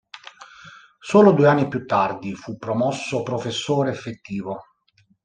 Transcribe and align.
Solo 0.97 1.31
due 1.31 1.47
anni 1.47 1.67
più 1.67 1.85
tardi 1.85 2.33
fu 2.33 2.57
promosso 2.57 3.21
professore 3.21 3.91
effettivo. 3.91 4.59